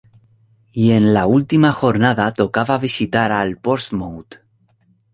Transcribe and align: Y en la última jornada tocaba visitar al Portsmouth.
Y 0.71 0.93
en 0.93 1.13
la 1.13 1.27
última 1.27 1.71
jornada 1.71 2.33
tocaba 2.33 2.79
visitar 2.79 3.31
al 3.31 3.57
Portsmouth. 3.59 4.39